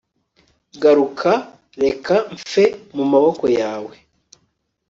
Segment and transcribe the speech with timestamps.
[0.81, 1.31] garuka,
[1.83, 2.63] reka mpfe
[2.95, 3.95] mu maboko yawe